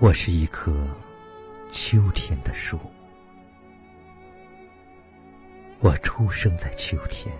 [0.00, 0.74] 我是一棵
[1.70, 2.80] 秋天的树，
[5.78, 7.30] 我出生在秋天。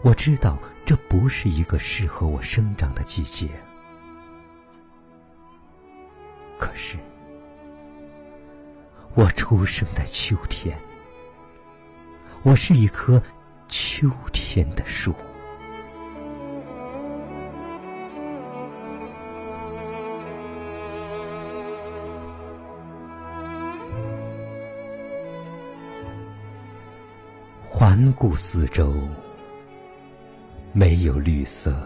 [0.00, 3.48] 我知道这不是一个适合我生长的季节，
[6.56, 6.96] 可是
[9.14, 10.78] 我出生在秋天。
[12.44, 13.20] 我是一棵
[13.66, 15.12] 秋天的树。
[27.92, 28.90] 环顾四周，
[30.72, 31.76] 没有绿色，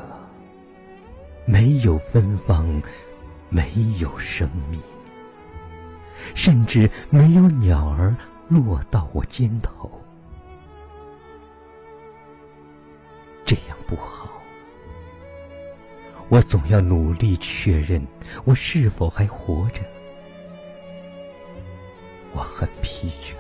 [1.45, 2.81] 没有芬芳，
[3.49, 3.69] 没
[3.99, 4.81] 有生命，
[6.33, 8.15] 甚至没有鸟儿
[8.47, 9.91] 落到我肩头。
[13.45, 14.31] 这样不好，
[16.29, 18.01] 我总要努力确认
[18.45, 19.83] 我是否还活着。
[22.33, 23.35] 我很疲倦。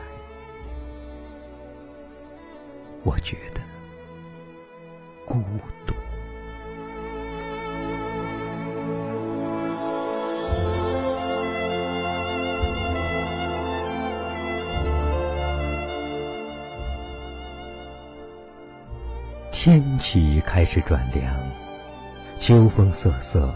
[3.07, 3.61] 我觉得
[5.25, 5.41] 孤
[5.87, 5.95] 独。
[19.53, 21.33] 天气开始转凉，
[22.41, 23.55] 秋风瑟瑟，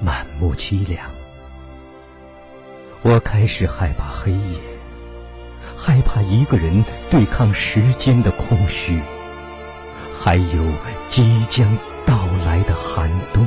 [0.00, 1.06] 满目凄凉。
[3.02, 4.75] 我开始害怕黑夜。
[5.76, 9.00] 害怕一个人对抗时间的空虚，
[10.12, 10.72] 还有
[11.08, 13.46] 即将到来的寒冬。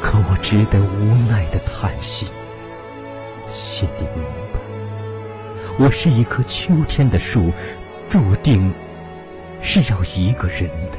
[0.00, 2.26] 可我只得无奈的叹息，
[3.46, 4.60] 心里明白，
[5.78, 7.52] 我是一棵秋天的树，
[8.08, 8.72] 注定
[9.60, 10.98] 是要一个人的。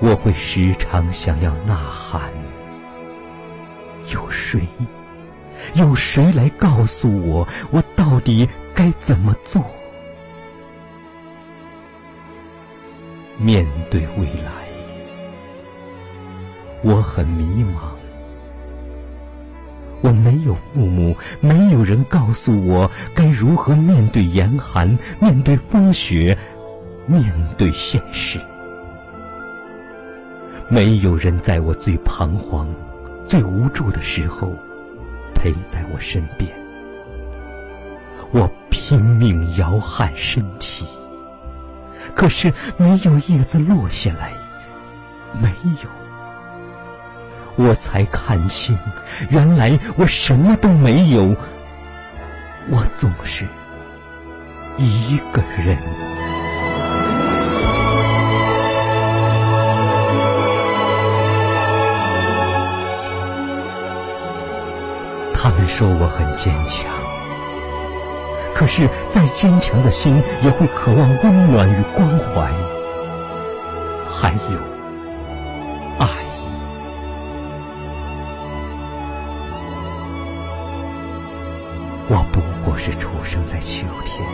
[0.00, 2.22] 我会时常想要呐喊，
[4.12, 4.60] 有谁？
[5.74, 9.64] 有谁来告诉我，我到底该怎么做？
[13.38, 14.50] 面对未来，
[16.82, 17.92] 我很迷茫。
[20.00, 26.36] 我没有父母，没有人告诉我该如何面对严寒，面对风雪，
[27.06, 27.22] 面
[27.56, 28.40] 对现实。
[30.68, 32.68] 没有人在我最彷徨、
[33.26, 34.52] 最无助的时候。
[35.42, 36.48] 陪在我身边，
[38.30, 40.86] 我拼命摇撼身体，
[42.14, 44.30] 可是没有叶子落下来，
[45.40, 45.90] 没有。
[47.56, 48.78] 我才看清，
[49.30, 51.34] 原来我什么都没有，
[52.70, 53.44] 我总是
[54.78, 55.76] 一个人。
[65.74, 66.92] 说我很坚强，
[68.54, 72.46] 可是再坚强的心也会渴望温暖与关怀，
[74.06, 74.58] 还有
[75.98, 76.06] 爱。
[82.08, 84.28] 我不过是出生在秋天，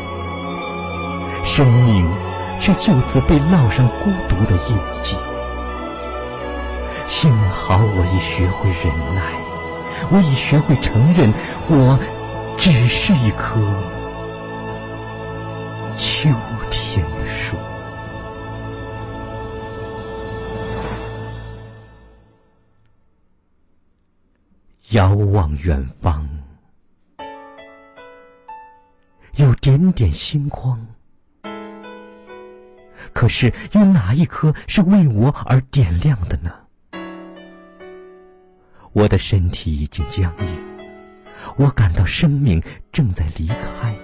[1.45, 2.05] 生命
[2.59, 5.17] 却就此被烙上孤独的印记。
[7.07, 9.48] 幸好我已学会忍耐。
[10.11, 11.31] 我已学会承认，
[11.69, 11.99] 我
[12.59, 13.61] 只是一棵
[15.99, 16.31] 秋
[16.71, 17.57] 天的树。
[24.93, 26.27] 遥望远方，
[29.35, 30.87] 有点点星光，
[33.13, 36.51] 可是有哪一颗是为我而点亮的呢？
[38.93, 40.47] 我的身体已经僵硬，
[41.57, 42.63] 我感到生命
[42.93, 43.95] 正在离开。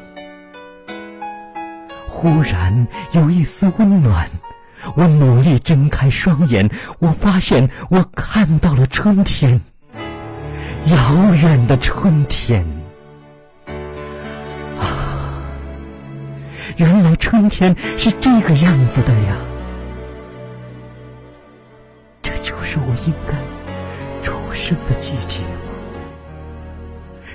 [2.06, 4.28] 忽然有一丝温暖，
[4.94, 9.60] 我努力睁开双眼，我发现我看到了春天，
[10.86, 12.64] 遥远的春天。
[14.78, 15.42] 啊，
[16.76, 19.36] 原来春天是这个样子的呀！
[22.22, 23.43] 这就是我应该。
[24.64, 25.60] 生的季节吗？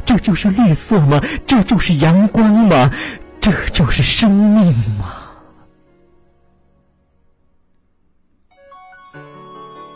[0.03, 1.21] 这就是绿色吗？
[1.45, 2.89] 这就是阳光吗？
[3.39, 5.13] 这就是生命吗？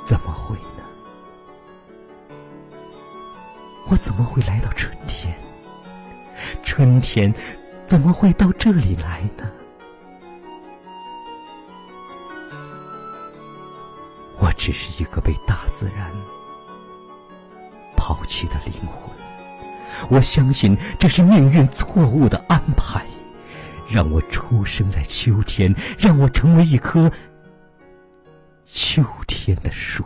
[0.05, 2.37] 怎么会呢？
[3.87, 5.35] 我怎么会来到春天？
[6.63, 7.33] 春天
[7.87, 9.49] 怎么会到这里来呢？
[14.37, 14.53] 我。
[14.55, 16.09] 只是一个被大自然
[18.05, 19.15] 抛弃的灵魂。
[20.09, 23.05] 我相信这是命运错误的安排，
[23.87, 27.09] 让我出生在秋天，让我成为一棵
[28.65, 30.03] 秋天的树。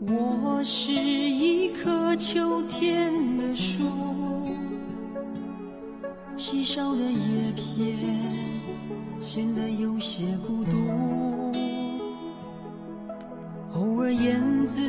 [0.00, 3.82] 我是一棵秋天的树，
[6.36, 7.98] 稀少的叶片
[9.20, 11.52] 显得有些孤独。
[13.74, 14.80] 偶尔燕子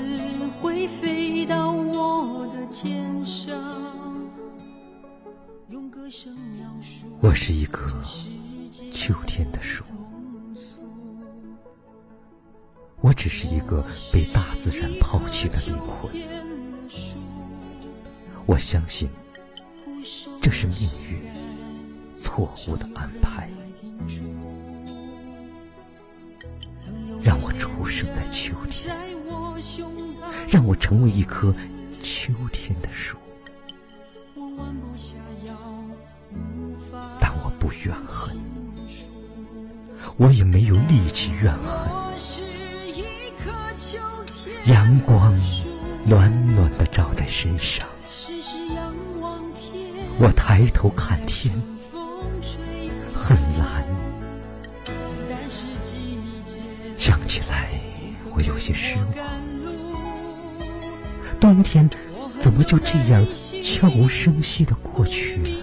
[0.61, 3.51] 会飞到我的肩上，
[5.69, 7.07] 用歌声描述。
[7.19, 7.91] 我是一棵
[8.91, 9.83] 秋天的树。
[13.01, 16.11] 我只是一个被大自然抛弃的灵魂。
[18.45, 19.09] 我相信，
[20.41, 21.21] 这是命运
[22.17, 23.49] 错误的安排，
[27.21, 28.95] 让我出生在秋天，
[30.47, 31.55] 让我成为一棵
[32.01, 33.17] 秋天的树。
[37.19, 38.37] 但我不怨恨，
[40.17, 42.48] 我也没有力气怨恨。
[44.65, 45.39] 阳光
[46.05, 47.87] 暖暖的照在身上，
[50.19, 51.53] 我抬头看天，
[53.13, 53.83] 很蓝。
[56.97, 57.69] 想起来，
[58.35, 59.05] 我有些失望。
[61.39, 61.89] 冬天
[62.39, 63.25] 怎么就这样
[63.63, 65.55] 悄无声息的过去了呢？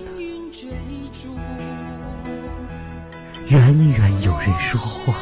[3.49, 5.15] 远远有人说话，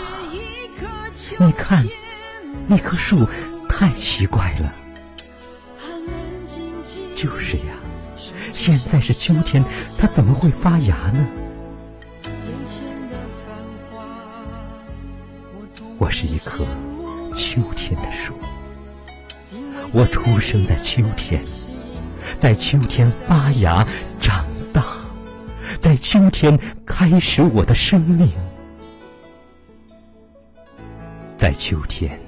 [1.38, 1.86] 你看，
[2.66, 3.26] 那棵树。
[3.76, 4.72] 太奇怪了，
[7.12, 7.74] 就是呀，
[8.52, 9.64] 现在是秋天，
[9.98, 11.26] 它怎么会发芽呢？
[15.98, 16.64] 我是一棵
[17.34, 18.34] 秋天的树，
[19.92, 21.42] 我出生在秋天，
[22.38, 23.84] 在秋天发芽
[24.20, 24.84] 长大，
[25.80, 28.30] 在秋天开始我的生命，
[31.36, 32.23] 在秋天。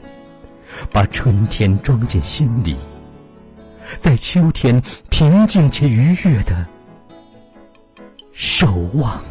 [0.90, 2.76] 把春天装进心里，
[4.00, 6.66] 在秋天平静且愉悦的
[8.32, 9.22] 守望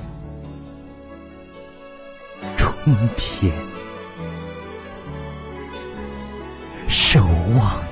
[2.56, 3.52] 春天，
[6.88, 7.22] 守
[7.58, 7.84] 望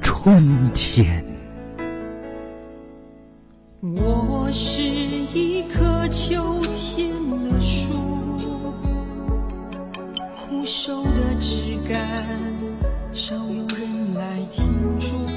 [0.00, 1.24] 春天。
[3.80, 7.12] 我是一棵秋天
[7.48, 7.86] 的树。
[10.48, 11.02] 枯瘦
[11.36, 12.26] 的枝干，
[13.12, 15.35] 少有人来停驻。